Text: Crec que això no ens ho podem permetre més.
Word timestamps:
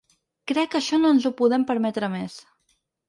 Crec 0.51 0.71
que 0.75 0.79
això 0.79 0.99
no 1.03 1.11
ens 1.17 1.27
ho 1.29 1.33
podem 1.41 1.67
permetre 1.73 2.13
més. 2.15 2.39